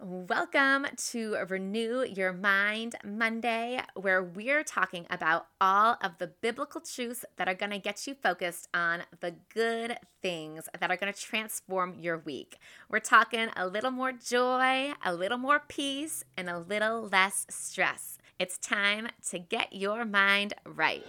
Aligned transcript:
Welcome 0.00 0.86
to 1.08 1.34
Renew 1.48 2.04
Your 2.04 2.32
Mind 2.32 2.94
Monday, 3.04 3.80
where 3.94 4.22
we're 4.22 4.62
talking 4.62 5.06
about 5.10 5.48
all 5.60 5.96
of 6.00 6.18
the 6.18 6.28
biblical 6.28 6.80
truths 6.80 7.24
that 7.36 7.48
are 7.48 7.54
going 7.54 7.72
to 7.72 7.80
get 7.80 8.06
you 8.06 8.14
focused 8.14 8.68
on 8.72 9.02
the 9.18 9.34
good 9.52 9.98
things 10.22 10.68
that 10.78 10.88
are 10.88 10.96
going 10.96 11.12
to 11.12 11.20
transform 11.20 11.96
your 11.98 12.18
week. 12.18 12.58
We're 12.88 13.00
talking 13.00 13.48
a 13.56 13.66
little 13.66 13.90
more 13.90 14.12
joy, 14.12 14.92
a 15.04 15.12
little 15.12 15.38
more 15.38 15.64
peace, 15.66 16.22
and 16.36 16.48
a 16.48 16.60
little 16.60 17.08
less 17.08 17.44
stress. 17.50 18.18
It's 18.38 18.56
time 18.56 19.08
to 19.30 19.40
get 19.40 19.72
your 19.72 20.04
mind 20.04 20.54
right. 20.64 21.04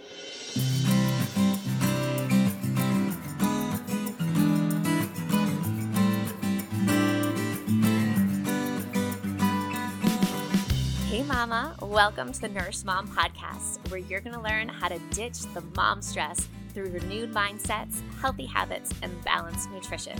Mama. 11.30 11.76
Welcome 11.80 12.32
to 12.32 12.40
the 12.40 12.48
Nourished 12.48 12.84
Mom 12.84 13.06
podcast, 13.06 13.88
where 13.88 14.00
you're 14.00 14.18
going 14.18 14.34
to 14.34 14.42
learn 14.42 14.68
how 14.68 14.88
to 14.88 14.98
ditch 15.12 15.38
the 15.54 15.60
mom 15.76 16.02
stress 16.02 16.48
through 16.74 16.90
renewed 16.90 17.32
mindsets, 17.32 18.00
healthy 18.20 18.46
habits, 18.46 18.92
and 19.00 19.12
balanced 19.22 19.70
nutrition. 19.70 20.18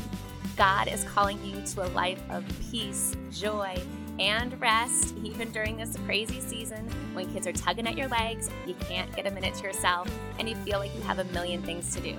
God 0.57 0.87
is 0.87 1.03
calling 1.03 1.45
you 1.45 1.61
to 1.63 1.85
a 1.85 1.91
life 1.95 2.23
of 2.31 2.45
peace, 2.71 3.17
joy, 3.33 3.77
and 4.21 4.59
rest, 4.61 5.17
even 5.25 5.51
during 5.51 5.77
this 5.77 5.97
crazy 6.07 6.41
season 6.41 6.89
when 7.13 7.29
kids 7.33 7.45
are 7.49 7.53
tugging 7.53 7.89
at 7.89 7.97
your 7.97 8.09
legs, 8.09 8.49
you 8.65 8.75
can't 8.75 9.13
get 9.17 9.27
a 9.27 9.33
minute 9.33 9.55
to 9.55 9.65
yourself, 9.65 10.09
and 10.39 10.49
you 10.49 10.55
feel 10.59 10.79
like 10.79 10.95
you 10.95 11.03
have 11.03 11.19
a 11.19 11.25
million 11.33 11.61
things 11.61 11.93
to 11.97 12.01
do. 12.01 12.17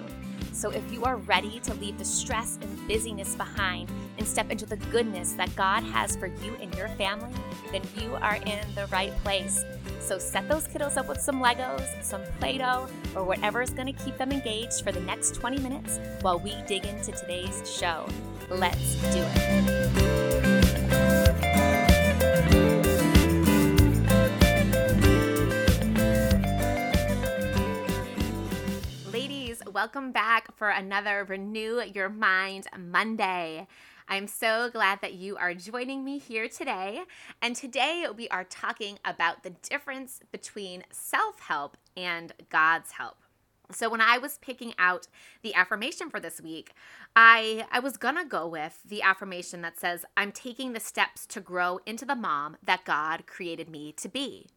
So, 0.51 0.69
if 0.69 0.91
you 0.91 1.03
are 1.05 1.17
ready 1.17 1.59
to 1.61 1.73
leave 1.75 1.97
the 1.97 2.05
stress 2.05 2.57
and 2.61 2.87
busyness 2.87 3.35
behind 3.35 3.89
and 4.17 4.27
step 4.27 4.51
into 4.51 4.65
the 4.65 4.77
goodness 4.77 5.33
that 5.33 5.55
God 5.55 5.83
has 5.83 6.15
for 6.15 6.27
you 6.27 6.55
and 6.61 6.73
your 6.75 6.89
family, 6.89 7.33
then 7.71 7.81
you 7.99 8.15
are 8.15 8.35
in 8.35 8.59
the 8.75 8.87
right 8.91 9.15
place. 9.23 9.63
So, 9.99 10.19
set 10.19 10.47
those 10.49 10.67
kiddos 10.67 10.97
up 10.97 11.07
with 11.07 11.21
some 11.21 11.41
Legos, 11.41 12.03
some 12.03 12.21
Play 12.39 12.57
Doh, 12.57 12.87
or 13.15 13.23
whatever 13.23 13.61
is 13.61 13.69
going 13.69 13.93
to 13.93 14.03
keep 14.03 14.17
them 14.17 14.31
engaged 14.31 14.83
for 14.83 14.91
the 14.91 15.01
next 15.01 15.35
20 15.35 15.59
minutes 15.59 15.99
while 16.21 16.39
we 16.39 16.55
dig 16.67 16.85
into 16.85 17.11
today's 17.11 17.63
show. 17.71 18.07
Let's 18.49 18.95
do 19.13 19.23
it. 19.35 20.50
Welcome 29.71 30.11
back 30.11 30.53
for 30.57 30.69
another 30.69 31.23
Renew 31.23 31.81
Your 31.81 32.09
Mind 32.09 32.67
Monday. 32.77 33.67
I'm 34.09 34.27
so 34.27 34.69
glad 34.69 34.99
that 35.01 35.13
you 35.13 35.37
are 35.37 35.53
joining 35.53 36.03
me 36.03 36.17
here 36.17 36.49
today. 36.49 37.03
And 37.41 37.55
today 37.55 38.05
we 38.13 38.27
are 38.27 38.43
talking 38.43 38.99
about 39.05 39.43
the 39.43 39.51
difference 39.51 40.19
between 40.29 40.83
self 40.91 41.39
help 41.39 41.77
and 41.95 42.33
God's 42.49 42.91
help. 42.91 43.15
So 43.71 43.89
when 43.89 44.01
I 44.01 44.17
was 44.17 44.39
picking 44.39 44.73
out 44.77 45.07
the 45.41 45.55
affirmation 45.55 46.09
for 46.09 46.19
this 46.19 46.41
week, 46.41 46.73
I 47.15 47.65
I 47.71 47.79
was 47.79 47.95
going 47.95 48.17
to 48.17 48.25
go 48.25 48.45
with 48.47 48.81
the 48.85 49.01
affirmation 49.01 49.61
that 49.61 49.79
says 49.79 50.03
I'm 50.17 50.33
taking 50.33 50.73
the 50.73 50.81
steps 50.81 51.25
to 51.27 51.39
grow 51.39 51.79
into 51.85 52.03
the 52.03 52.15
mom 52.15 52.57
that 52.61 52.83
God 52.83 53.25
created 53.25 53.69
me 53.69 53.93
to 53.93 54.09
be. 54.09 54.49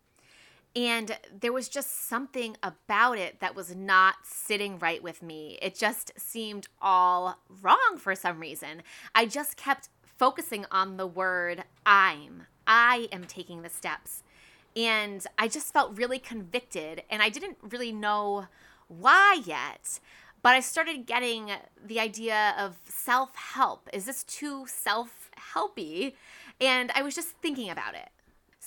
And 0.77 1.17
there 1.41 1.53
was 1.53 1.69
just 1.69 2.09
something 2.09 2.57
about 2.63 3.17
it 3.17 3.39
that 3.39 3.55
was 3.55 3.77
not 3.77 4.17
sitting 4.25 4.79
right 4.79 5.03
with 5.03 5.23
me. 5.23 5.59
It 5.63 5.77
just 5.77 6.13
seemed 6.19 6.67
all 6.83 7.39
wrong 7.63 7.97
for 7.97 8.15
some 8.17 8.41
reason. 8.41 8.83
I 9.15 9.27
just 9.27 9.57
kept 9.57 9.89
focusing 10.19 10.67
on 10.73 10.97
the 10.97 11.07
word 11.07 11.65
I'm. 11.87 12.47
I 12.67 13.09
am 13.13 13.25
taking 13.25 13.63
the 13.63 13.69
steps. 13.69 14.25
And 14.75 15.25
I 15.39 15.47
just 15.47 15.73
felt 15.73 15.97
really 15.97 16.19
convicted. 16.19 17.03
And 17.09 17.23
I 17.23 17.29
didn't 17.29 17.59
really 17.63 17.93
know 17.93 18.47
why 18.89 19.43
yet. 19.45 20.01
But 20.43 20.55
I 20.55 20.61
started 20.61 21.07
getting 21.07 21.51
the 21.87 22.01
idea 22.01 22.55
of 22.59 22.79
self 22.85 23.35
help. 23.37 23.89
Is 23.93 24.07
this 24.07 24.25
too 24.25 24.67
self 24.67 25.31
helpy? 25.55 26.15
And 26.61 26.91
I 26.95 27.03
was 27.03 27.15
just 27.15 27.29
thinking 27.41 27.71
about 27.71 27.95
it. 27.95 28.09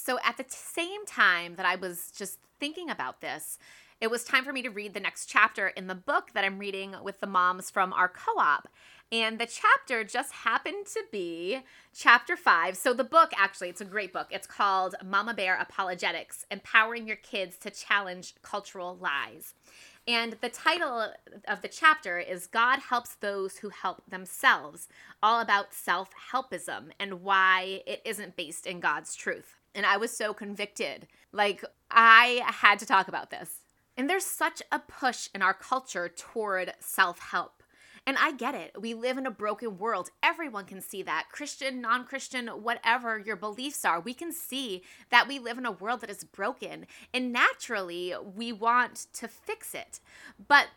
So 0.07 0.19
at 0.23 0.38
the 0.38 0.44
t- 0.44 0.51
same 0.51 1.06
time 1.06 1.56
that 1.57 1.66
I 1.66 1.75
was 1.75 2.13
just 2.18 2.40
thinking 2.62 2.90
about 2.90 3.19
this, 3.19 3.59
it 4.00 4.09
was 4.09 4.23
time 4.23 4.45
for 4.45 4.53
me 4.53 4.62
to 4.62 4.69
read 4.69 4.94
the 4.94 5.01
next 5.01 5.25
chapter 5.25 5.68
in 5.68 5.88
the 5.88 5.95
book 5.95 6.31
that 6.34 6.45
I'm 6.45 6.59
reading 6.59 6.95
with 7.03 7.19
the 7.19 7.28
moms 7.28 7.69
from 7.69 7.91
our 7.91 8.07
co 8.07 8.40
op. 8.40 8.69
And 9.12 9.38
the 9.38 9.46
chapter 9.46 10.06
just 10.06 10.31
happened 10.31 10.85
to 10.94 11.03
be 11.12 11.59
chapter 11.94 12.38
five. 12.38 12.78
So, 12.78 12.94
the 12.94 13.03
book 13.03 13.34
actually, 13.35 13.67
it's 13.67 13.81
a 13.81 13.85
great 13.85 14.13
book. 14.13 14.28
It's 14.31 14.47
called 14.47 14.96
Mama 15.03 15.34
Bear 15.34 15.59
Apologetics 15.59 16.46
Empowering 16.50 17.06
Your 17.06 17.17
Kids 17.17 17.57
to 17.57 17.69
Challenge 17.69 18.34
Cultural 18.41 18.96
Lies. 18.96 19.56
And 20.07 20.38
the 20.40 20.47
title 20.47 21.12
of 21.50 21.62
the 21.62 21.67
chapter 21.67 22.17
is 22.17 22.47
God 22.47 22.79
Helps 22.79 23.16
Those 23.16 23.57
Who 23.57 23.67
Help 23.67 24.03
Themselves, 24.07 24.88
all 25.22 25.41
about 25.41 25.73
self 25.73 26.12
helpism 26.31 26.91
and 26.97 27.23
why 27.23 27.81
it 27.85 28.01
isn't 28.06 28.38
based 28.38 28.66
in 28.66 28.79
God's 28.79 29.13
truth. 29.13 29.57
And 29.77 29.85
I 29.85 29.95
was 29.97 30.11
so 30.11 30.33
convicted. 30.33 31.07
Like, 31.31 31.63
I 31.91 32.41
had 32.45 32.79
to 32.79 32.85
talk 32.88 33.07
about 33.07 33.29
this. 33.29 33.61
And 33.95 34.09
there's 34.09 34.25
such 34.25 34.63
a 34.71 34.79
push 34.79 35.29
in 35.33 35.43
our 35.43 35.53
culture 35.53 36.09
toward 36.09 36.73
self 36.79 37.19
help. 37.19 37.63
And 38.07 38.17
I 38.17 38.31
get 38.31 38.55
it. 38.55 38.81
We 38.81 38.93
live 38.93 39.17
in 39.17 39.27
a 39.27 39.31
broken 39.31 39.77
world. 39.77 40.09
Everyone 40.23 40.66
can 40.66 40.81
see 40.81 41.03
that. 41.03 41.27
Christian, 41.31 41.79
non 41.79 42.05
Christian, 42.05 42.47
whatever 42.47 43.19
your 43.19 43.35
beliefs 43.35 43.85
are, 43.85 43.99
we 43.99 44.16
can 44.16 44.31
see 44.31 44.81
that 45.11 45.27
we 45.27 45.37
live 45.37 45.59
in 45.59 45.66
a 45.66 45.71
world 45.71 46.01
that 46.01 46.09
is 46.09 46.23
broken. 46.23 46.87
And 47.13 47.31
naturally, 47.31 48.16
we 48.35 48.51
want 48.51 49.07
to 49.13 49.27
fix 49.27 49.75
it. 49.75 49.99
But 50.47 50.67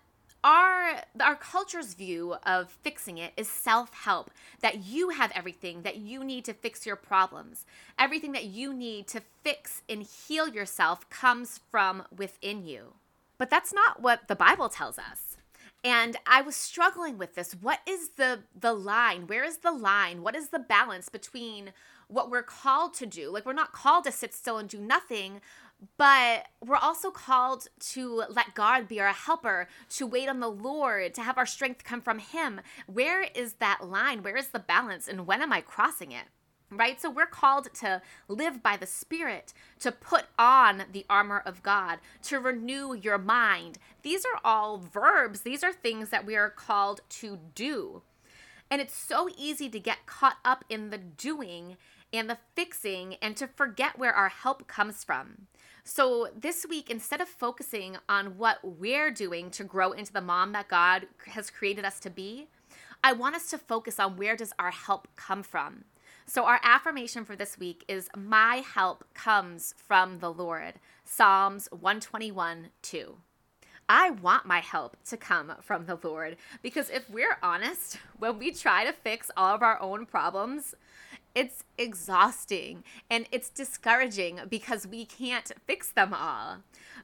our 0.42 1.02
our 1.20 1.36
culture's 1.36 1.94
view 1.94 2.36
of 2.46 2.70
fixing 2.70 3.18
it 3.18 3.32
is 3.36 3.48
self-help 3.48 4.30
that 4.60 4.84
you 4.84 5.10
have 5.10 5.32
everything 5.34 5.82
that 5.82 5.96
you 5.96 6.24
need 6.24 6.44
to 6.46 6.54
fix 6.54 6.86
your 6.86 6.96
problems. 6.96 7.66
Everything 7.98 8.32
that 8.32 8.44
you 8.44 8.72
need 8.72 9.06
to 9.08 9.20
fix 9.42 9.82
and 9.88 10.02
heal 10.02 10.48
yourself 10.48 11.08
comes 11.10 11.60
from 11.70 12.04
within 12.16 12.64
you. 12.64 12.94
But 13.38 13.50
that's 13.50 13.72
not 13.72 14.00
what 14.00 14.28
the 14.28 14.36
bible 14.36 14.68
tells 14.68 14.98
us. 14.98 15.36
And 15.82 16.16
i 16.26 16.42
was 16.42 16.56
struggling 16.56 17.16
with 17.16 17.34
this. 17.34 17.52
What 17.52 17.80
is 17.86 18.10
the 18.16 18.40
the 18.58 18.72
line? 18.72 19.26
Where 19.26 19.44
is 19.44 19.58
the 19.58 19.72
line? 19.72 20.22
What 20.22 20.36
is 20.36 20.48
the 20.48 20.58
balance 20.58 21.08
between 21.08 21.72
what 22.08 22.30
we're 22.30 22.42
called 22.42 22.94
to 22.94 23.06
do? 23.06 23.30
Like 23.30 23.46
we're 23.46 23.52
not 23.52 23.72
called 23.72 24.04
to 24.04 24.12
sit 24.12 24.34
still 24.34 24.58
and 24.58 24.68
do 24.68 24.78
nothing 24.78 25.40
but 25.96 26.46
we're 26.64 26.76
also 26.76 27.10
called 27.10 27.68
to 27.80 28.24
let 28.28 28.54
God 28.54 28.88
be 28.88 29.00
our 29.00 29.12
helper, 29.12 29.68
to 29.90 30.06
wait 30.06 30.28
on 30.28 30.40
the 30.40 30.50
Lord, 30.50 31.14
to 31.14 31.22
have 31.22 31.38
our 31.38 31.46
strength 31.46 31.84
come 31.84 32.00
from 32.00 32.18
Him. 32.18 32.60
Where 32.86 33.22
is 33.22 33.54
that 33.54 33.86
line? 33.88 34.22
Where 34.22 34.36
is 34.36 34.48
the 34.48 34.58
balance? 34.58 35.08
And 35.08 35.26
when 35.26 35.42
am 35.42 35.52
I 35.52 35.60
crossing 35.60 36.12
it? 36.12 36.24
Right? 36.70 37.00
So 37.00 37.10
we're 37.10 37.26
called 37.26 37.72
to 37.74 38.00
live 38.28 38.62
by 38.62 38.76
the 38.76 38.86
Spirit, 38.86 39.52
to 39.80 39.90
put 39.90 40.26
on 40.38 40.84
the 40.92 41.04
armor 41.10 41.42
of 41.44 41.62
God, 41.62 41.98
to 42.24 42.38
renew 42.38 42.94
your 42.94 43.18
mind. 43.18 43.78
These 44.02 44.24
are 44.24 44.40
all 44.44 44.78
verbs, 44.78 45.40
these 45.40 45.64
are 45.64 45.72
things 45.72 46.10
that 46.10 46.24
we 46.24 46.36
are 46.36 46.50
called 46.50 47.00
to 47.08 47.38
do. 47.54 48.02
And 48.70 48.80
it's 48.80 48.94
so 48.94 49.28
easy 49.36 49.68
to 49.68 49.80
get 49.80 50.06
caught 50.06 50.36
up 50.44 50.64
in 50.68 50.90
the 50.90 50.98
doing 50.98 51.76
and 52.12 52.30
the 52.30 52.38
fixing 52.54 53.14
and 53.14 53.36
to 53.36 53.48
forget 53.48 53.98
where 53.98 54.12
our 54.12 54.28
help 54.28 54.68
comes 54.68 55.02
from. 55.02 55.48
So, 55.92 56.28
this 56.40 56.64
week, 56.70 56.88
instead 56.88 57.20
of 57.20 57.26
focusing 57.28 57.96
on 58.08 58.38
what 58.38 58.58
we're 58.62 59.10
doing 59.10 59.50
to 59.50 59.64
grow 59.64 59.90
into 59.90 60.12
the 60.12 60.20
mom 60.20 60.52
that 60.52 60.68
God 60.68 61.08
has 61.26 61.50
created 61.50 61.84
us 61.84 61.98
to 61.98 62.10
be, 62.10 62.46
I 63.02 63.12
want 63.12 63.34
us 63.34 63.50
to 63.50 63.58
focus 63.58 63.98
on 63.98 64.16
where 64.16 64.36
does 64.36 64.52
our 64.56 64.70
help 64.70 65.08
come 65.16 65.42
from. 65.42 65.82
So, 66.26 66.44
our 66.44 66.60
affirmation 66.62 67.24
for 67.24 67.34
this 67.34 67.58
week 67.58 67.84
is 67.88 68.08
My 68.16 68.58
help 68.58 69.02
comes 69.14 69.74
from 69.76 70.20
the 70.20 70.32
Lord. 70.32 70.74
Psalms 71.04 71.66
121 71.72 72.68
2. 72.82 73.16
I 73.88 74.10
want 74.10 74.46
my 74.46 74.60
help 74.60 74.96
to 75.06 75.16
come 75.16 75.54
from 75.60 75.86
the 75.86 75.98
Lord 76.00 76.36
because 76.62 76.88
if 76.90 77.10
we're 77.10 77.38
honest, 77.42 77.98
when 78.16 78.38
we 78.38 78.52
try 78.52 78.84
to 78.84 78.92
fix 78.92 79.32
all 79.36 79.56
of 79.56 79.62
our 79.64 79.82
own 79.82 80.06
problems, 80.06 80.76
it's 81.34 81.64
exhausting 81.78 82.84
and 83.08 83.26
it's 83.30 83.48
discouraging 83.48 84.40
because 84.48 84.86
we 84.86 85.04
can't 85.04 85.50
fix 85.66 85.90
them 85.90 86.12
all. 86.12 86.58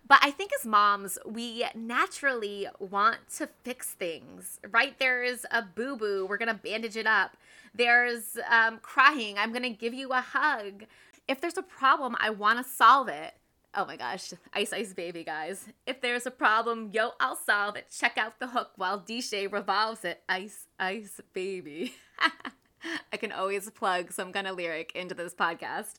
But 0.08 0.18
I 0.22 0.30
think 0.30 0.52
as 0.58 0.66
moms, 0.66 1.18
we 1.26 1.64
naturally 1.74 2.68
want 2.78 3.18
to 3.36 3.48
fix 3.64 3.90
things, 3.90 4.60
right? 4.70 4.98
There's 4.98 5.44
a 5.50 5.62
boo 5.62 5.96
boo, 5.96 6.26
we're 6.28 6.38
gonna 6.38 6.54
bandage 6.54 6.96
it 6.96 7.06
up. 7.06 7.36
There's 7.74 8.38
um, 8.50 8.78
crying, 8.78 9.36
I'm 9.38 9.52
gonna 9.52 9.70
give 9.70 9.94
you 9.94 10.10
a 10.10 10.20
hug. 10.20 10.84
If 11.28 11.40
there's 11.40 11.58
a 11.58 11.62
problem, 11.62 12.16
I 12.20 12.30
wanna 12.30 12.64
solve 12.64 13.08
it. 13.08 13.34
Oh 13.74 13.84
my 13.84 13.96
gosh, 13.96 14.32
Ice 14.54 14.72
Ice 14.72 14.94
Baby, 14.94 15.22
guys. 15.22 15.68
If 15.86 16.00
there's 16.00 16.24
a 16.24 16.30
problem, 16.30 16.90
yo, 16.92 17.10
I'll 17.20 17.36
solve 17.36 17.76
it. 17.76 17.86
Check 17.90 18.16
out 18.16 18.38
the 18.38 18.48
hook 18.48 18.70
while 18.76 19.00
DJ 19.00 19.52
revolves 19.52 20.04
it. 20.04 20.22
Ice 20.28 20.66
Ice 20.80 21.20
Baby. 21.32 21.94
I 23.12 23.16
can 23.16 23.32
always 23.32 23.68
plug 23.70 24.12
some 24.12 24.32
kind 24.32 24.46
of 24.46 24.56
lyric 24.56 24.92
into 24.94 25.14
this 25.14 25.34
podcast. 25.34 25.94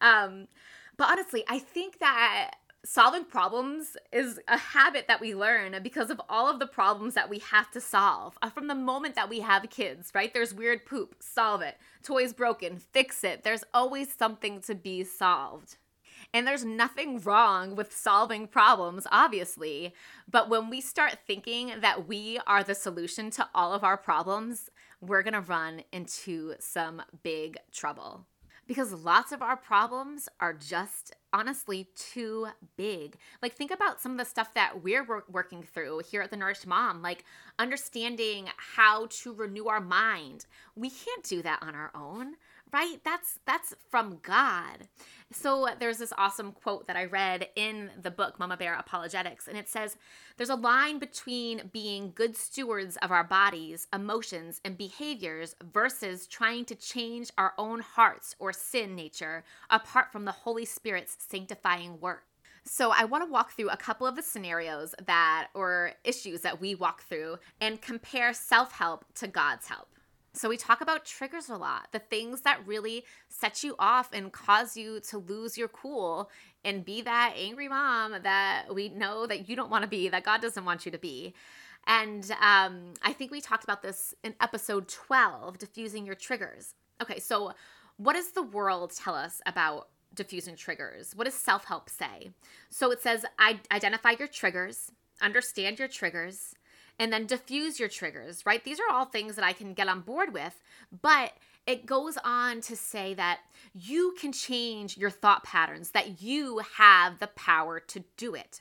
Um, 0.00 0.48
but 0.96 1.08
honestly, 1.10 1.44
I 1.48 1.58
think 1.58 1.98
that 2.00 2.52
solving 2.84 3.24
problems 3.24 3.96
is 4.12 4.38
a 4.46 4.58
habit 4.58 5.08
that 5.08 5.20
we 5.20 5.34
learn 5.34 5.76
because 5.82 6.10
of 6.10 6.20
all 6.28 6.50
of 6.50 6.58
the 6.58 6.66
problems 6.66 7.14
that 7.14 7.30
we 7.30 7.38
have 7.38 7.70
to 7.70 7.80
solve 7.80 8.38
uh, 8.42 8.50
from 8.50 8.68
the 8.68 8.74
moment 8.74 9.14
that 9.14 9.28
we 9.28 9.40
have 9.40 9.68
kids, 9.70 10.12
right? 10.14 10.32
There's 10.34 10.52
weird 10.54 10.84
poop, 10.84 11.16
solve 11.18 11.62
it. 11.62 11.78
Toys 12.02 12.32
broken, 12.32 12.76
fix 12.76 13.24
it. 13.24 13.42
There's 13.42 13.64
always 13.72 14.12
something 14.12 14.60
to 14.62 14.74
be 14.74 15.02
solved. 15.02 15.76
And 16.34 16.48
there's 16.48 16.64
nothing 16.64 17.20
wrong 17.20 17.76
with 17.76 17.96
solving 17.96 18.48
problems, 18.48 19.06
obviously. 19.12 19.94
But 20.28 20.50
when 20.50 20.68
we 20.68 20.80
start 20.80 21.20
thinking 21.24 21.74
that 21.80 22.08
we 22.08 22.40
are 22.44 22.64
the 22.64 22.74
solution 22.74 23.30
to 23.30 23.48
all 23.54 23.72
of 23.72 23.84
our 23.84 23.96
problems, 23.96 24.68
we're 25.00 25.22
gonna 25.22 25.40
run 25.40 25.84
into 25.92 26.54
some 26.58 27.02
big 27.22 27.56
trouble 27.72 28.26
because 28.66 28.92
lots 28.92 29.30
of 29.30 29.42
our 29.42 29.56
problems 29.56 30.28
are 30.40 30.54
just 30.54 31.14
honestly 31.32 31.88
too 31.94 32.48
big. 32.76 33.16
Like, 33.42 33.52
think 33.52 33.70
about 33.70 34.00
some 34.00 34.12
of 34.12 34.18
the 34.18 34.24
stuff 34.24 34.54
that 34.54 34.82
we're 34.82 35.06
working 35.28 35.62
through 35.62 36.02
here 36.10 36.22
at 36.22 36.30
the 36.30 36.36
Nourished 36.36 36.66
Mom, 36.66 37.02
like 37.02 37.24
understanding 37.58 38.48
how 38.56 39.06
to 39.10 39.34
renew 39.34 39.66
our 39.66 39.80
mind. 39.80 40.46
We 40.74 40.90
can't 40.90 41.22
do 41.22 41.42
that 41.42 41.62
on 41.62 41.74
our 41.74 41.90
own 41.94 42.36
right? 42.74 42.98
That's 43.04 43.38
that's 43.46 43.72
from 43.88 44.18
god. 44.22 44.88
So 45.32 45.68
there's 45.78 45.98
this 45.98 46.12
awesome 46.18 46.52
quote 46.52 46.86
that 46.86 46.96
i 46.96 47.04
read 47.04 47.48
in 47.56 47.90
the 48.00 48.10
book 48.10 48.38
mama 48.38 48.56
bear 48.56 48.74
apologetics 48.74 49.48
and 49.48 49.56
it 49.56 49.68
says 49.68 49.96
there's 50.36 50.50
a 50.50 50.54
line 50.54 50.98
between 50.98 51.70
being 51.72 52.12
good 52.14 52.36
stewards 52.36 52.96
of 52.98 53.10
our 53.10 53.24
bodies 53.24 53.88
emotions 53.92 54.60
and 54.64 54.78
behaviors 54.78 55.56
versus 55.72 56.26
trying 56.26 56.64
to 56.66 56.74
change 56.74 57.30
our 57.36 57.52
own 57.58 57.80
hearts 57.80 58.36
or 58.38 58.52
sin 58.52 58.94
nature 58.94 59.44
apart 59.70 60.12
from 60.12 60.24
the 60.24 60.32
holy 60.32 60.64
spirit's 60.64 61.16
sanctifying 61.18 62.00
work. 62.00 62.24
So, 62.66 62.92
I 62.92 63.04
want 63.04 63.22
to 63.24 63.30
walk 63.30 63.52
through 63.52 63.68
a 63.68 63.76
couple 63.76 64.06
of 64.06 64.16
the 64.16 64.22
scenarios 64.22 64.94
that 65.06 65.48
or 65.52 65.92
issues 66.02 66.40
that 66.40 66.62
we 66.62 66.74
walk 66.74 67.02
through 67.02 67.36
and 67.60 67.82
compare 67.82 68.32
self 68.32 68.72
help 68.72 69.04
to 69.16 69.28
God's 69.28 69.68
help. 69.68 69.88
So, 70.34 70.48
we 70.48 70.56
talk 70.56 70.80
about 70.80 71.04
triggers 71.04 71.48
a 71.48 71.56
lot, 71.56 71.88
the 71.92 72.00
things 72.00 72.40
that 72.42 72.66
really 72.66 73.04
set 73.28 73.62
you 73.62 73.76
off 73.78 74.12
and 74.12 74.32
cause 74.32 74.76
you 74.76 75.00
to 75.08 75.18
lose 75.18 75.56
your 75.56 75.68
cool 75.68 76.30
and 76.64 76.84
be 76.84 77.02
that 77.02 77.34
angry 77.36 77.68
mom 77.68 78.16
that 78.22 78.66
we 78.74 78.88
know 78.88 79.26
that 79.26 79.48
you 79.48 79.54
don't 79.54 79.70
want 79.70 79.82
to 79.82 79.88
be, 79.88 80.08
that 80.08 80.24
God 80.24 80.40
doesn't 80.40 80.64
want 80.64 80.84
you 80.84 80.92
to 80.92 80.98
be. 80.98 81.34
And 81.86 82.30
um, 82.40 82.94
I 83.02 83.12
think 83.12 83.30
we 83.30 83.40
talked 83.40 83.64
about 83.64 83.82
this 83.82 84.14
in 84.24 84.34
episode 84.40 84.88
12, 84.88 85.58
diffusing 85.58 86.06
your 86.06 86.14
triggers. 86.14 86.74
Okay, 87.02 87.20
so 87.20 87.52
what 87.96 88.14
does 88.14 88.32
the 88.32 88.42
world 88.42 88.92
tell 88.94 89.14
us 89.14 89.40
about 89.46 89.88
diffusing 90.14 90.56
triggers? 90.56 91.14
What 91.14 91.24
does 91.24 91.34
self 91.34 91.64
help 91.64 91.88
say? 91.88 92.30
So 92.70 92.90
it 92.90 93.02
says, 93.02 93.24
I 93.38 93.60
identify 93.70 94.14
your 94.18 94.28
triggers, 94.28 94.90
understand 95.20 95.78
your 95.78 95.88
triggers, 95.88 96.54
and 96.98 97.12
then 97.12 97.26
diffuse 97.26 97.78
your 97.80 97.88
triggers, 97.88 98.44
right? 98.46 98.64
These 98.64 98.80
are 98.80 98.92
all 98.92 99.04
things 99.04 99.36
that 99.36 99.44
I 99.44 99.52
can 99.52 99.74
get 99.74 99.88
on 99.88 100.00
board 100.00 100.32
with, 100.32 100.62
but 101.02 101.32
it 101.66 101.86
goes 101.86 102.18
on 102.24 102.60
to 102.62 102.76
say 102.76 103.14
that 103.14 103.40
you 103.72 104.14
can 104.20 104.32
change 104.32 104.96
your 104.96 105.10
thought 105.10 105.44
patterns, 105.44 105.90
that 105.90 106.22
you 106.22 106.60
have 106.76 107.18
the 107.18 107.28
power 107.28 107.80
to 107.80 108.04
do 108.16 108.34
it. 108.34 108.60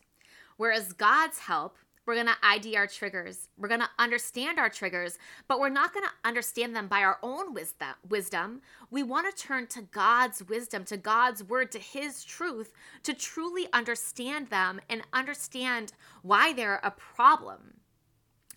Whereas 0.57 0.93
God's 0.93 1.39
help, 1.39 1.77
we're 2.05 2.15
going 2.15 2.27
to 2.27 2.35
ID 2.43 2.75
our 2.75 2.87
triggers. 2.87 3.47
We're 3.57 3.69
going 3.69 3.79
to 3.79 3.89
understand 3.97 4.59
our 4.59 4.69
triggers, 4.69 5.17
but 5.47 5.59
we're 5.59 5.69
not 5.69 5.93
going 5.93 6.05
to 6.05 6.27
understand 6.27 6.75
them 6.75 6.87
by 6.87 7.01
our 7.01 7.17
own 7.23 7.53
wisdom. 7.53 8.61
We 8.91 9.03
want 9.03 9.33
to 9.33 9.41
turn 9.41 9.67
to 9.67 9.81
God's 9.81 10.43
wisdom, 10.47 10.83
to 10.85 10.97
God's 10.97 11.43
word, 11.43 11.71
to 11.71 11.79
his 11.79 12.23
truth 12.25 12.73
to 13.03 13.13
truly 13.13 13.67
understand 13.71 14.49
them 14.49 14.81
and 14.89 15.01
understand 15.13 15.93
why 16.23 16.51
they're 16.51 16.81
a 16.83 16.91
problem 16.91 17.75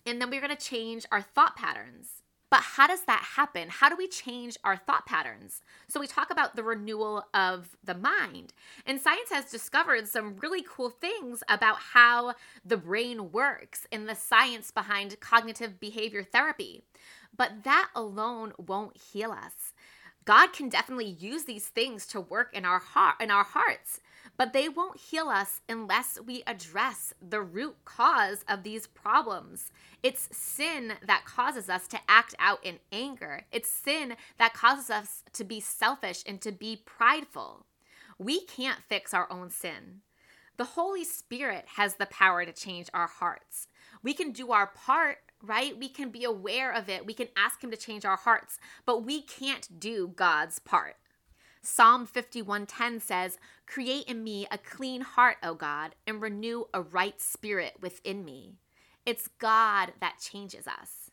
and 0.07 0.21
then 0.21 0.29
we're 0.29 0.41
going 0.41 0.55
to 0.55 0.63
change 0.63 1.05
our 1.11 1.21
thought 1.21 1.55
patterns. 1.55 2.23
But 2.49 2.61
how 2.61 2.87
does 2.87 3.03
that 3.03 3.31
happen? 3.35 3.67
How 3.69 3.89
do 3.89 3.97
we 3.97 4.07
change 4.07 4.57
our 4.63 4.77
thought 4.77 5.05
patterns? 5.05 5.61
So, 5.89 5.99
we 5.99 6.07
talk 6.07 6.31
about 6.31 6.55
the 6.55 6.63
renewal 6.63 7.25
of 7.33 7.75
the 7.83 7.93
mind. 7.93 8.53
And 8.85 9.01
science 9.01 9.29
has 9.31 9.51
discovered 9.51 10.07
some 10.07 10.37
really 10.37 10.63
cool 10.67 10.89
things 10.89 11.43
about 11.49 11.77
how 11.93 12.35
the 12.63 12.77
brain 12.77 13.33
works 13.33 13.85
and 13.91 14.07
the 14.07 14.15
science 14.15 14.71
behind 14.71 15.19
cognitive 15.19 15.77
behavior 15.79 16.23
therapy. 16.23 16.83
But 17.35 17.63
that 17.65 17.89
alone 17.93 18.53
won't 18.57 18.97
heal 18.97 19.31
us. 19.31 19.73
God 20.23 20.51
can 20.53 20.69
definitely 20.69 21.05
use 21.05 21.43
these 21.43 21.67
things 21.67 22.05
to 22.07 22.19
work 22.19 22.53
in 22.53 22.65
our 22.65 22.79
heart 22.79 23.15
in 23.21 23.31
our 23.31 23.45
hearts 23.45 23.99
but 24.37 24.53
they 24.53 24.69
won't 24.69 24.99
heal 24.99 25.27
us 25.27 25.61
unless 25.67 26.19
we 26.25 26.43
address 26.45 27.13
the 27.27 27.41
root 27.41 27.75
cause 27.85 28.45
of 28.47 28.63
these 28.63 28.87
problems. 28.87 29.71
It's 30.03 30.29
sin 30.31 30.93
that 31.05 31.25
causes 31.25 31.69
us 31.69 31.87
to 31.87 31.99
act 32.07 32.35
out 32.39 32.63
in 32.63 32.77
anger. 32.91 33.45
It's 33.51 33.69
sin 33.69 34.15
that 34.37 34.53
causes 34.53 34.89
us 34.91 35.23
to 35.33 35.43
be 35.43 35.59
selfish 35.59 36.23
and 36.25 36.39
to 36.41 36.51
be 36.51 36.81
prideful. 36.85 37.65
We 38.19 38.45
can't 38.45 38.83
fix 38.87 39.13
our 39.13 39.31
own 39.31 39.49
sin. 39.49 40.01
The 40.57 40.65
Holy 40.65 41.03
Spirit 41.03 41.65
has 41.75 41.95
the 41.95 42.07
power 42.07 42.45
to 42.45 42.51
change 42.51 42.89
our 42.93 43.07
hearts. 43.07 43.67
We 44.01 44.13
can 44.13 44.31
do 44.31 44.51
our 44.51 44.67
part, 44.67 45.19
right? 45.43 45.77
We 45.77 45.89
can 45.89 46.09
be 46.09 46.23
aware 46.23 46.71
of 46.71 46.89
it. 46.89 47.05
We 47.05 47.13
can 47.13 47.27
ask 47.35 47.63
Him 47.63 47.71
to 47.71 47.77
change 47.77 48.05
our 48.05 48.15
hearts, 48.17 48.59
but 48.85 49.03
we 49.03 49.21
can't 49.21 49.79
do 49.79 50.13
God's 50.15 50.57
part. 50.59 50.95
Psalm 51.69 52.07
51:10 52.07 53.01
says, 53.01 53.37
"Create 53.65 54.07
in 54.07 54.23
me 54.23 54.47
a 54.49 54.57
clean 54.57 55.01
heart, 55.01 55.37
O 55.43 55.53
God, 55.53 55.95
and 56.07 56.21
renew 56.21 56.63
a 56.73 56.81
right 56.81 57.19
spirit 57.19 57.81
within 57.81 58.23
me." 58.23 58.57
It's 59.05 59.27
God 59.27 59.93
that 59.99 60.17
changes 60.17 60.65
us. 60.65 61.11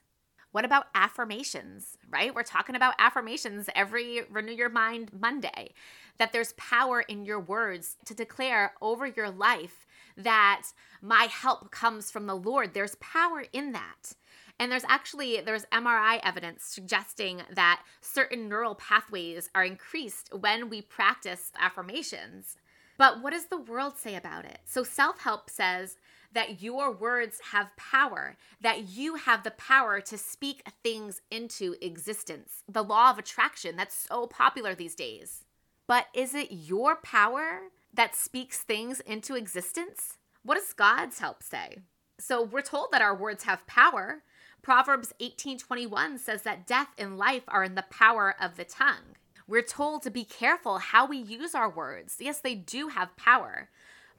What 0.53 0.65
about 0.65 0.87
affirmations, 0.95 1.99
right? 2.09 2.33
We're 2.33 2.45
talking 2.45 2.77
about 2.77 2.95
affirmations 3.01 3.69
every 3.75 4.23
Renew 4.31 4.53
Your 4.53 4.69
Mind 4.69 5.13
Monday, 5.13 5.75
that 6.19 6.33
there's 6.33 6.53
power 6.53 7.01
in 7.01 7.25
your 7.25 7.41
words 7.41 7.97
to 8.05 8.15
declare 8.15 8.77
over 8.81 9.07
your 9.07 9.31
life 9.31 9.89
that 10.17 10.69
my 11.03 11.25
help 11.25 11.73
comes 11.73 12.13
from 12.13 12.29
the 12.29 12.37
Lord. 12.37 12.75
There's 12.75 12.95
power 13.01 13.41
in 13.53 13.73
that. 13.73 14.15
And 14.59 14.71
there's 14.71 14.85
actually 14.89 15.41
there's 15.41 15.65
MRI 15.73 16.21
evidence 16.23 16.65
suggesting 16.65 17.43
that 17.53 17.83
certain 18.01 18.49
neural 18.49 18.75
pathways 18.75 19.51
are 19.55 19.65
increased 19.65 20.31
when 20.33 20.69
we 20.69 20.81
practice 20.81 21.51
affirmations. 21.59 22.57
But 22.97 23.23
what 23.23 23.33
does 23.33 23.47
the 23.47 23.61
world 23.61 23.97
say 23.97 24.15
about 24.15 24.45
it? 24.45 24.61
So 24.65 24.85
self-help 24.85 25.51
says 25.51 25.97
that 26.33 26.63
your 26.63 26.93
words 26.93 27.41
have 27.53 27.75
power, 27.77 28.37
that 28.61 28.89
you 28.89 29.17
have 29.17 29.43
the 29.43 29.51
power 29.53 30.01
to 30.01 30.19
speak 30.19 30.63
things 30.83 31.21
into 31.31 31.77
existence. 31.81 32.63
The 32.69 32.85
law 32.85 33.11
of 33.11 33.19
attraction 33.19 33.77
that's 33.77 34.07
so 34.09 34.27
popular 34.27 34.75
these 34.75 34.95
days. 34.95 35.45
But 35.87 36.07
is 36.15 36.35
it 36.35 36.49
your 36.51 36.97
power 36.97 37.63
that 37.93 38.15
speaks 38.15 38.59
things 38.59 39.01
into 39.01 39.35
existence? 39.35 40.19
What 40.43 40.55
does 40.57 40.73
God's 40.73 41.19
help 41.19 41.43
say? 41.43 41.79
So 42.19 42.43
we're 42.43 42.63
told 42.63 42.89
that 42.93 43.03
our 43.03 43.15
words 43.15 43.45
have 43.45 43.67
power, 43.67 44.23
Proverbs 44.65 45.13
18:21 45.21 46.19
says 46.19 46.41
that 46.43 46.67
death 46.67 46.89
and 46.97 47.19
life 47.19 47.43
are 47.49 47.63
in 47.63 47.75
the 47.75 47.85
power 47.91 48.35
of 48.41 48.57
the 48.57 48.65
tongue. 48.65 49.15
We're 49.47 49.61
told 49.61 50.03
to 50.03 50.11
be 50.11 50.25
careful 50.25 50.79
how 50.79 51.05
we 51.05 51.19
use 51.19 51.55
our 51.55 51.69
words. 51.69 52.17
Yes, 52.19 52.41
they 52.41 52.55
do 52.55 52.89
have 52.89 53.15
power, 53.15 53.69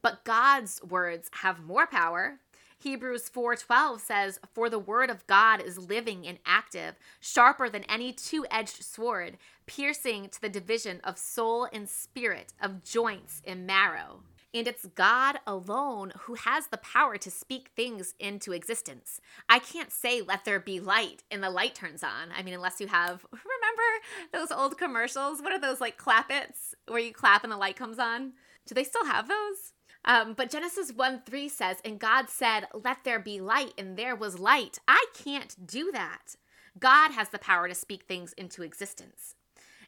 but 0.04 0.24
God's 0.24 0.84
words 0.84 1.32
have 1.42 1.64
more 1.64 1.88
power. 1.88 2.38
Hebrews 2.78 3.28
4:12 3.28 4.00
says, 4.02 4.40
"For 4.54 4.70
the 4.70 4.78
word 4.78 5.10
of 5.10 5.25
God 5.25 5.62
is 5.62 5.80
living 5.80 6.28
and 6.28 6.38
active, 6.46 7.00
sharper 7.20 7.68
than 7.68 7.84
any 7.86 8.14
two-edged 8.14 8.84
sword, 8.84 9.40
piercing 9.66 10.30
to 10.30 10.40
the 10.40 10.48
division 10.48 11.02
of 11.02 11.18
soul 11.18 11.68
and 11.74 11.90
spirit, 11.90 12.54
of 12.62 12.84
joints 12.84 13.42
and 13.48 13.66
marrow." 13.66 14.22
And 14.55 14.69
it's 14.69 14.85
God 14.85 15.39
alone 15.45 16.13
who 16.21 16.35
has 16.35 16.67
the 16.67 16.77
power 16.77 17.17
to 17.17 17.29
speak 17.29 17.71
things 17.75 18.15
into 18.21 18.53
existence. 18.53 19.19
I 19.50 19.59
can't 19.59 19.91
say, 19.91 20.21
let 20.21 20.45
there 20.45 20.62
be 20.62 20.79
light, 20.79 21.24
and 21.29 21.43
the 21.43 21.50
light 21.50 21.75
turns 21.75 22.03
on. 22.03 22.31
I 22.33 22.41
mean, 22.41 22.53
unless 22.53 22.79
you 22.79 22.88
have, 22.88 23.25
remember 23.31 23.83
those 24.31 24.57
old 24.57 24.77
commercials? 24.77 25.41
What 25.41 25.51
are 25.51 25.59
those 25.59 25.81
like 25.81 25.97
clap 25.97 26.31
its 26.31 26.74
where 26.88 27.01
you 27.01 27.12
clap 27.12 27.43
and 27.43 27.51
the 27.51 27.57
light 27.57 27.75
comes 27.75 28.00
on? 28.00 28.31
Do 28.65 28.74
they 28.74 28.85
still 28.85 29.05
have 29.05 29.27
those? 29.27 29.74
Um, 30.05 30.33
but 30.33 30.50
Genesis 30.50 30.93
1 30.93 31.24
3 31.25 31.50
says, 31.50 31.77
And 31.83 32.00
God 32.00 32.29
said, 32.29 32.67
Let 32.74 33.03
there 33.03 33.19
be 33.19 33.41
light, 33.41 33.74
and 33.77 33.97
there 33.97 34.15
was 34.15 34.39
light. 34.39 34.79
I 34.88 35.05
can't 35.13 35.67
do 35.67 35.91
that. 35.91 36.38
God 36.79 37.12
has 37.12 37.27
the 37.27 37.39
power 37.39 37.67
to 37.67 37.75
speak 37.75 38.03
things 38.03 38.31
into 38.33 38.63
existence. 38.63 39.35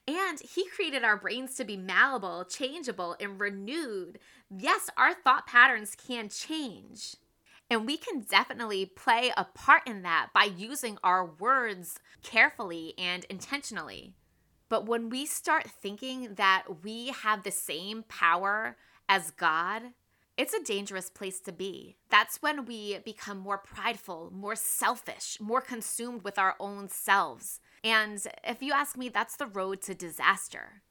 And 0.07 0.39
he 0.39 0.65
created 0.69 1.03
our 1.03 1.17
brains 1.17 1.55
to 1.55 1.65
be 1.65 1.75
malleable, 1.75 2.45
changeable, 2.45 3.17
and 3.19 3.39
renewed. 3.39 4.19
Yes, 4.49 4.89
our 4.97 5.13
thought 5.13 5.47
patterns 5.47 5.95
can 5.95 6.29
change. 6.29 7.15
And 7.69 7.85
we 7.85 7.97
can 7.97 8.21
definitely 8.21 8.85
play 8.85 9.31
a 9.35 9.43
part 9.43 9.83
in 9.85 10.03
that 10.03 10.29
by 10.33 10.45
using 10.45 10.97
our 11.03 11.25
words 11.25 11.99
carefully 12.23 12.93
and 12.97 13.25
intentionally. 13.25 14.13
But 14.69 14.85
when 14.85 15.09
we 15.09 15.25
start 15.25 15.69
thinking 15.69 16.35
that 16.35 16.63
we 16.83 17.09
have 17.09 17.43
the 17.43 17.51
same 17.51 18.03
power 18.07 18.77
as 19.09 19.31
God, 19.31 19.83
it's 20.37 20.53
a 20.53 20.63
dangerous 20.63 21.09
place 21.09 21.39
to 21.41 21.51
be. 21.51 21.97
That's 22.09 22.41
when 22.41 22.65
we 22.65 22.99
become 22.99 23.39
more 23.39 23.57
prideful, 23.57 24.31
more 24.33 24.55
selfish, 24.55 25.37
more 25.41 25.61
consumed 25.61 26.23
with 26.23 26.37
our 26.37 26.55
own 26.59 26.89
selves. 26.89 27.59
And 27.83 28.25
if 28.43 28.61
you 28.61 28.71
ask 28.71 28.97
me, 28.97 29.09
that's 29.09 29.35
the 29.35 29.47
road 29.47 29.81
to 29.83 29.95
disaster. 29.95 30.83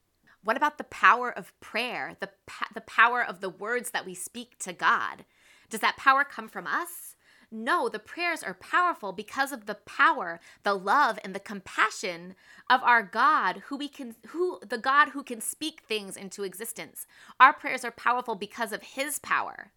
What 0.47 0.57
about 0.57 0.79
the 0.79 0.85
power 0.85 1.37
of 1.37 1.59
prayer, 1.59 2.17
the, 2.21 2.31
the 2.73 2.81
power 2.81 3.21
of 3.21 3.41
the 3.41 3.51
words 3.51 3.91
that 3.91 4.07
we 4.07 4.15
speak 4.15 4.57
to 4.61 4.73
God? 4.73 5.25
Does 5.69 5.81
that 5.81 5.97
power 5.97 6.23
come 6.23 6.49
from 6.49 6.69
us? 6.69 7.17
No, 7.51 7.89
the 7.89 7.99
prayers 7.99 8.45
are 8.45 8.55
powerful 8.55 9.13
because 9.13 9.51
of 9.51 9.67
the 9.67 9.75
power, 9.75 10.39
the 10.63 10.75
love 10.75 11.19
and 11.25 11.35
the 11.35 11.41
compassion 11.41 12.37
of 12.71 12.81
our 12.85 13.03
God 13.03 13.65
who 13.67 13.77
we 13.77 13.89
can 13.89 14.15
who 14.29 14.61
the 14.65 14.79
God 14.79 15.09
who 15.09 15.25
can 15.25 15.41
speak 15.41 15.81
things 15.81 16.17
into 16.17 16.45
existence. 16.45 17.09
Our 17.41 17.53
prayers 17.53 17.85
are 17.85 17.91
powerful 17.91 18.37
because 18.37 18.71
of 18.71 18.85
his 18.85 19.19
power. 19.19 19.73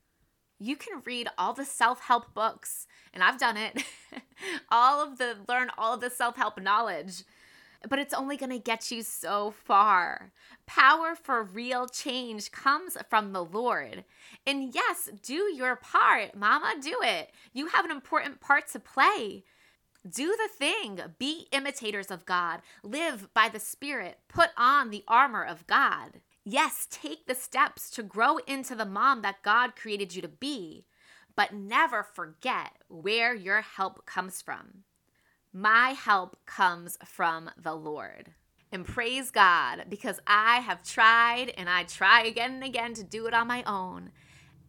You 0.59 0.75
can 0.75 1.01
read 1.03 1.29
all 1.35 1.53
the 1.53 1.65
self-help 1.65 2.35
books 2.35 2.85
and 3.11 3.23
I've 3.23 3.39
done 3.39 3.57
it. 3.57 3.83
all 4.69 5.01
of 5.01 5.17
the 5.17 5.37
learn 5.47 5.71
all 5.79 5.95
of 5.95 6.01
the 6.01 6.11
self-help 6.11 6.61
knowledge 6.61 7.23
but 7.87 7.99
it's 7.99 8.13
only 8.13 8.35
going 8.35 8.51
to 8.51 8.59
get 8.59 8.91
you 8.91 9.03
so 9.03 9.51
far. 9.51 10.31
Power 10.65 11.15
for 11.15 11.43
real 11.43 11.87
change 11.87 12.51
comes 12.51 12.97
from 13.09 13.31
the 13.31 13.43
Lord. 13.43 14.03
And 14.45 14.73
yes, 14.73 15.09
do 15.21 15.53
your 15.53 15.75
part. 15.75 16.35
Mama, 16.35 16.75
do 16.81 16.97
it. 17.01 17.31
You 17.53 17.67
have 17.67 17.85
an 17.85 17.91
important 17.91 18.41
part 18.41 18.67
to 18.69 18.79
play. 18.79 19.43
Do 20.09 20.35
the 20.35 20.49
thing. 20.57 20.99
Be 21.17 21.47
imitators 21.51 22.11
of 22.11 22.25
God. 22.25 22.61
Live 22.83 23.33
by 23.33 23.49
the 23.49 23.59
Spirit. 23.59 24.19
Put 24.27 24.49
on 24.57 24.89
the 24.89 25.03
armor 25.07 25.43
of 25.43 25.67
God. 25.67 26.21
Yes, 26.45 26.87
take 26.89 27.27
the 27.27 27.35
steps 27.35 27.89
to 27.91 28.03
grow 28.03 28.37
into 28.37 28.75
the 28.75 28.85
mom 28.85 29.21
that 29.21 29.43
God 29.43 29.75
created 29.75 30.15
you 30.15 30.21
to 30.21 30.27
be, 30.27 30.85
but 31.35 31.53
never 31.53 32.01
forget 32.01 32.71
where 32.87 33.35
your 33.35 33.61
help 33.61 34.05
comes 34.05 34.41
from. 34.41 34.83
My 35.53 35.91
help 35.91 36.37
comes 36.45 36.97
from 37.05 37.49
the 37.61 37.73
Lord. 37.73 38.33
And 38.71 38.85
praise 38.85 39.31
God 39.31 39.85
because 39.89 40.19
I 40.27 40.57
have 40.57 40.83
tried 40.83 41.51
and 41.57 41.67
I 41.67 41.83
try 41.83 42.21
again 42.21 42.53
and 42.53 42.63
again 42.63 42.93
to 42.93 43.03
do 43.03 43.25
it 43.25 43.33
on 43.33 43.47
my 43.47 43.63
own. 43.63 44.11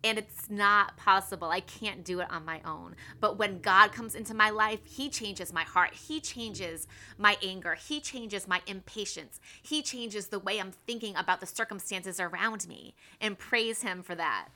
And 0.02 0.16
it's 0.16 0.48
not 0.48 0.96
possible. 0.96 1.50
I 1.50 1.60
can't 1.60 2.02
do 2.02 2.20
it 2.20 2.30
on 2.30 2.46
my 2.46 2.62
own. 2.64 2.96
But 3.20 3.38
when 3.38 3.60
God 3.60 3.92
comes 3.92 4.14
into 4.14 4.32
my 4.32 4.48
life, 4.48 4.80
He 4.84 5.10
changes 5.10 5.52
my 5.52 5.64
heart. 5.64 5.92
He 5.92 6.20
changes 6.20 6.86
my 7.18 7.36
anger. 7.42 7.74
He 7.74 8.00
changes 8.00 8.48
my 8.48 8.62
impatience. 8.66 9.38
He 9.62 9.82
changes 9.82 10.28
the 10.28 10.38
way 10.38 10.58
I'm 10.58 10.72
thinking 10.86 11.14
about 11.16 11.40
the 11.40 11.46
circumstances 11.46 12.18
around 12.18 12.66
me. 12.66 12.94
And 13.20 13.38
praise 13.38 13.82
Him 13.82 14.02
for 14.02 14.14
that. 14.14 14.48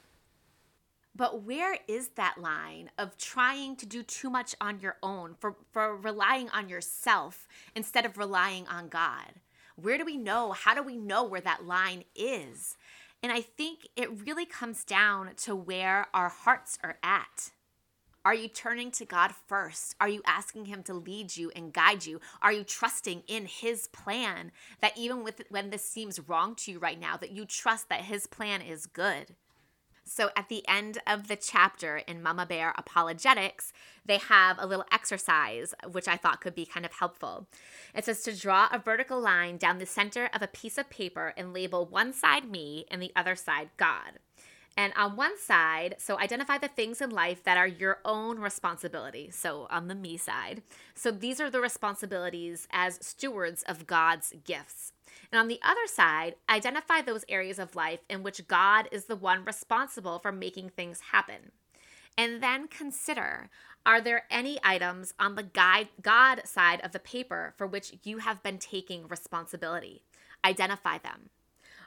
But 1.16 1.42
where 1.42 1.78
is 1.87 2.09
that 2.16 2.38
line 2.38 2.90
of 2.99 3.16
trying 3.16 3.76
to 3.76 3.87
do 3.87 4.02
too 4.02 4.30
much 4.30 4.54
on 4.61 4.80
your 4.80 4.97
own, 5.02 5.35
for, 5.38 5.54
for 5.71 5.97
relying 5.97 6.50
on 6.50 6.68
yourself 6.68 7.47
instead 7.76 8.04
of 8.04 8.18
relying 8.18 8.66
on 8.66 8.88
God? 8.88 9.40
Where 9.76 9.97
do 9.97 10.04
we 10.04 10.16
know? 10.16 10.52
How 10.52 10.75
do 10.75 10.83
we 10.83 10.97
know 10.97 11.23
where 11.25 11.40
that 11.40 11.66
line 11.66 12.04
is? 12.16 12.76
And 13.23 13.30
I 13.30 13.42
think 13.42 13.88
it 13.97 14.26
really 14.26 14.44
comes 14.44 14.85
down 14.85 15.30
to 15.38 15.54
where 15.54 16.09
our 16.12 16.28
hearts 16.28 16.78
are 16.83 16.99
at. 17.02 17.52
Are 18.25 18.35
you 18.35 18.49
turning 18.49 18.90
to 18.92 19.04
God 19.04 19.33
first? 19.47 19.94
Are 20.00 20.09
you 20.09 20.23
asking 20.26 20.64
Him 20.64 20.83
to 20.85 20.94
lead 20.94 21.37
you 21.37 21.52
and 21.54 21.73
guide 21.73 22.06
you? 22.06 22.21
Are 22.42 22.52
you 22.52 22.64
trusting 22.64 23.23
in 23.28 23.47
His 23.47 23.87
plan 23.88 24.50
that 24.80 24.97
even 24.97 25.23
with 25.23 25.42
when 25.49 25.71
this 25.71 25.85
seems 25.85 26.21
wrong 26.28 26.54
to 26.56 26.73
you 26.73 26.78
right 26.78 26.99
now, 26.99 27.16
that 27.18 27.33
you 27.33 27.44
trust 27.44 27.88
that 27.88 28.02
His 28.02 28.26
plan 28.26 28.62
is 28.62 28.87
good? 28.87 29.37
So 30.04 30.30
at 30.37 30.49
the 30.49 30.66
end 30.68 30.99
of 31.06 31.28
the 31.28 31.37
chapter 31.37 31.96
in 31.96 32.23
Mama 32.23 32.46
Bear 32.46 32.75
Apologetics, 32.76 33.73
they 34.04 34.18
have 34.18 34.58
a 34.58 34.66
little 34.66 34.84
exercise 34.92 35.75
which 35.90 36.06
I 36.08 36.16
thought 36.16 36.40
could 36.40 36.54
be 36.54 36.66
kind 36.66 36.84
of 36.84 36.92
helpful. 36.92 37.46
It 37.94 38.04
says 38.04 38.23
to 38.23 38.37
draw 38.37 38.68
a 38.70 38.78
vertical 38.78 39.20
line 39.20 39.56
down 39.56 39.78
the 39.78 39.87
center 39.87 40.28
of 40.34 40.42
a 40.42 40.46
piece 40.46 40.76
of 40.76 40.90
paper 40.90 41.32
and 41.37 41.54
label 41.54 41.87
one 41.87 42.12
side 42.12 42.50
me 42.50 42.84
and 42.90 43.00
the 43.00 43.12
other 43.16 43.34
side 43.34 43.70
God. 43.76 44.18
And 44.76 44.92
on 44.96 45.16
one 45.16 45.38
side, 45.38 45.96
so 45.98 46.18
identify 46.18 46.58
the 46.58 46.68
things 46.68 47.00
in 47.00 47.10
life 47.10 47.44
that 47.44 47.56
are 47.56 47.66
your 47.66 47.98
own 48.04 48.40
responsibility. 48.40 49.30
So 49.30 49.68
on 49.70 49.86
the 49.86 49.94
me 49.94 50.16
side. 50.16 50.62
So 50.94 51.10
these 51.10 51.40
are 51.40 51.50
the 51.50 51.60
responsibilities 51.60 52.66
as 52.72 52.98
stewards 53.00 53.62
of 53.62 53.86
God's 53.86 54.34
gifts. 54.44 54.92
And 55.30 55.40
on 55.40 55.48
the 55.48 55.60
other 55.62 55.86
side, 55.86 56.34
identify 56.48 57.02
those 57.02 57.24
areas 57.28 57.58
of 57.58 57.76
life 57.76 58.00
in 58.10 58.22
which 58.22 58.48
God 58.48 58.88
is 58.90 59.04
the 59.04 59.16
one 59.16 59.44
responsible 59.44 60.18
for 60.18 60.32
making 60.32 60.70
things 60.70 61.00
happen. 61.12 61.52
And 62.18 62.42
then 62.42 62.68
consider 62.68 63.50
are 63.86 64.00
there 64.00 64.22
any 64.30 64.58
items 64.64 65.12
on 65.20 65.34
the 65.34 65.42
guide, 65.42 65.88
God 66.00 66.42
side 66.46 66.80
of 66.82 66.92
the 66.92 66.98
paper 66.98 67.52
for 67.58 67.66
which 67.66 67.98
you 68.02 68.18
have 68.18 68.42
been 68.42 68.58
taking 68.58 69.06
responsibility? 69.08 70.02
Identify 70.42 70.98
them. 70.98 71.28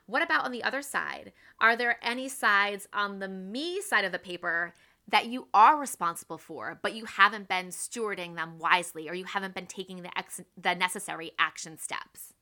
What 0.08 0.24
about 0.24 0.46
on 0.46 0.52
the 0.52 0.64
other 0.64 0.82
side? 0.82 1.34
Are 1.60 1.76
there 1.76 1.98
any 2.02 2.28
sides 2.30 2.88
on 2.94 3.20
the 3.20 3.28
me 3.28 3.82
side 3.82 4.06
of 4.06 4.12
the 4.12 4.20
paper 4.20 4.74
that 5.10 5.28
you 5.28 5.48
are 5.54 5.78
responsible 5.78 6.38
for, 6.38 6.80
but 6.82 6.96
you 6.96 7.06
haven't 7.06 7.48
been 7.48 7.68
stewarding 7.68 8.36
them 8.36 8.58
wisely 8.58 9.08
or 9.08 9.14
you 9.14 9.26
haven't 9.26 9.54
been 9.54 9.68
taking 9.68 10.02
the, 10.02 10.18
ex- 10.18 10.42
the 10.62 10.76
necessary 10.76 11.32
action 11.38 11.78
steps? 11.78 12.34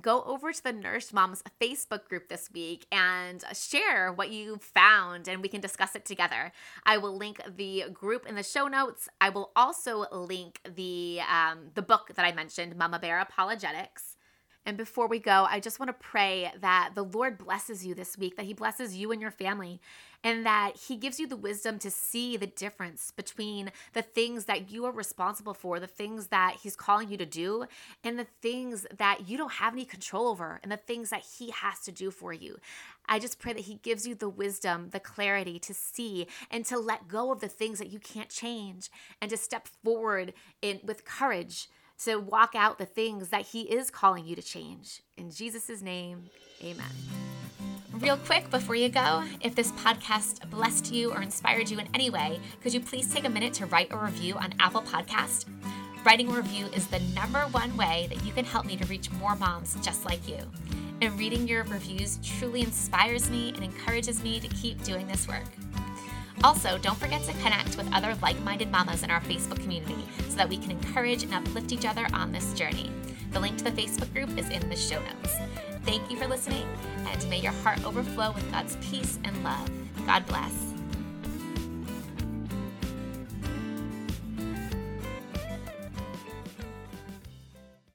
go 0.00 0.22
over 0.22 0.52
to 0.52 0.64
the 0.64 0.72
Nourished 0.72 1.12
Moms 1.12 1.42
Facebook 1.60 2.08
group 2.08 2.28
this 2.28 2.50
week 2.52 2.86
and 2.90 3.44
share 3.52 4.12
what 4.12 4.30
you 4.30 4.56
found 4.56 5.28
and 5.28 5.42
we 5.42 5.48
can 5.48 5.60
discuss 5.60 5.94
it 5.94 6.04
together. 6.04 6.52
I 6.86 6.96
will 6.98 7.16
link 7.16 7.40
the 7.56 7.84
group 7.92 8.26
in 8.26 8.34
the 8.34 8.42
show 8.42 8.68
notes. 8.68 9.08
I 9.20 9.28
will 9.28 9.50
also 9.54 10.06
link 10.10 10.60
the 10.64 11.20
um, 11.30 11.70
the 11.74 11.82
book 11.82 12.12
that 12.14 12.24
I 12.24 12.32
mentioned, 12.32 12.76
Mama 12.76 12.98
Bear 12.98 13.20
Apologetics. 13.20 14.16
And 14.64 14.76
before 14.76 15.08
we 15.08 15.18
go, 15.18 15.46
I 15.50 15.58
just 15.58 15.80
want 15.80 15.88
to 15.88 16.06
pray 16.06 16.52
that 16.60 16.92
the 16.94 17.02
Lord 17.02 17.36
blesses 17.36 17.84
you 17.84 17.94
this 17.94 18.16
week, 18.16 18.36
that 18.36 18.46
He 18.46 18.54
blesses 18.54 18.94
you 18.94 19.10
and 19.10 19.20
your 19.20 19.32
family, 19.32 19.80
and 20.22 20.46
that 20.46 20.76
He 20.76 20.96
gives 20.96 21.18
you 21.18 21.26
the 21.26 21.36
wisdom 21.36 21.80
to 21.80 21.90
see 21.90 22.36
the 22.36 22.46
difference 22.46 23.10
between 23.10 23.72
the 23.92 24.02
things 24.02 24.44
that 24.44 24.70
you 24.70 24.84
are 24.84 24.92
responsible 24.92 25.52
for, 25.52 25.80
the 25.80 25.88
things 25.88 26.28
that 26.28 26.58
He's 26.62 26.76
calling 26.76 27.10
you 27.10 27.16
to 27.16 27.26
do, 27.26 27.64
and 28.04 28.16
the 28.16 28.28
things 28.40 28.86
that 28.96 29.28
you 29.28 29.36
don't 29.36 29.54
have 29.54 29.72
any 29.72 29.84
control 29.84 30.28
over, 30.28 30.60
and 30.62 30.70
the 30.70 30.76
things 30.76 31.10
that 31.10 31.24
He 31.38 31.50
has 31.50 31.80
to 31.80 31.90
do 31.90 32.12
for 32.12 32.32
you. 32.32 32.58
I 33.08 33.18
just 33.18 33.40
pray 33.40 33.52
that 33.54 33.62
He 33.62 33.80
gives 33.82 34.06
you 34.06 34.14
the 34.14 34.28
wisdom, 34.28 34.90
the 34.90 35.00
clarity 35.00 35.58
to 35.58 35.74
see 35.74 36.28
and 36.52 36.64
to 36.66 36.78
let 36.78 37.08
go 37.08 37.32
of 37.32 37.40
the 37.40 37.48
things 37.48 37.80
that 37.80 37.90
you 37.90 37.98
can't 37.98 38.28
change 38.28 38.90
and 39.20 39.28
to 39.32 39.36
step 39.36 39.66
forward 39.82 40.34
in, 40.60 40.78
with 40.84 41.04
courage 41.04 41.68
to 42.04 42.16
walk 42.16 42.54
out 42.54 42.78
the 42.78 42.86
things 42.86 43.28
that 43.28 43.42
He 43.42 43.62
is 43.62 43.90
calling 43.90 44.24
you 44.24 44.34
to 44.36 44.42
change. 44.42 45.02
In 45.16 45.30
Jesus' 45.30 45.82
name, 45.82 46.30
amen. 46.62 46.90
Real 47.94 48.16
quick 48.16 48.50
before 48.50 48.74
you 48.74 48.88
go, 48.88 49.22
if 49.42 49.54
this 49.54 49.70
podcast 49.72 50.48
blessed 50.50 50.92
you 50.92 51.12
or 51.12 51.22
inspired 51.22 51.70
you 51.70 51.78
in 51.78 51.88
any 51.94 52.10
way, 52.10 52.40
could 52.62 52.74
you 52.74 52.80
please 52.80 53.12
take 53.12 53.24
a 53.24 53.30
minute 53.30 53.54
to 53.54 53.66
write 53.66 53.92
a 53.92 53.96
review 53.96 54.34
on 54.34 54.54
Apple 54.58 54.82
Podcast? 54.82 55.44
Writing 56.04 56.28
a 56.28 56.34
review 56.34 56.66
is 56.74 56.88
the 56.88 56.98
number 57.14 57.40
one 57.52 57.76
way 57.76 58.08
that 58.10 58.24
you 58.24 58.32
can 58.32 58.44
help 58.44 58.66
me 58.66 58.76
to 58.76 58.84
reach 58.86 59.10
more 59.12 59.36
moms 59.36 59.76
just 59.82 60.04
like 60.04 60.26
you. 60.26 60.38
And 61.00 61.16
reading 61.18 61.46
your 61.46 61.62
reviews 61.64 62.18
truly 62.24 62.62
inspires 62.62 63.30
me 63.30 63.50
and 63.54 63.62
encourages 63.62 64.22
me 64.22 64.40
to 64.40 64.48
keep 64.48 64.82
doing 64.82 65.06
this 65.06 65.28
work. 65.28 65.44
Also, 66.44 66.76
don't 66.78 66.98
forget 66.98 67.22
to 67.22 67.32
connect 67.34 67.76
with 67.76 67.92
other 67.92 68.16
like 68.20 68.40
minded 68.40 68.70
mamas 68.70 69.02
in 69.02 69.10
our 69.10 69.20
Facebook 69.20 69.60
community 69.60 70.04
so 70.28 70.36
that 70.36 70.48
we 70.48 70.56
can 70.56 70.72
encourage 70.72 71.22
and 71.22 71.32
uplift 71.32 71.72
each 71.72 71.86
other 71.86 72.06
on 72.12 72.32
this 72.32 72.52
journey. 72.54 72.90
The 73.30 73.40
link 73.40 73.58
to 73.58 73.64
the 73.64 73.70
Facebook 73.70 74.12
group 74.12 74.36
is 74.36 74.50
in 74.50 74.68
the 74.68 74.76
show 74.76 75.00
notes. 75.00 75.36
Thank 75.84 76.10
you 76.10 76.16
for 76.16 76.26
listening, 76.26 76.66
and 77.06 77.28
may 77.30 77.40
your 77.40 77.52
heart 77.52 77.84
overflow 77.84 78.32
with 78.32 78.50
God's 78.50 78.76
peace 78.76 79.18
and 79.24 79.42
love. 79.44 79.70
God 80.06 80.26
bless. 80.26 80.71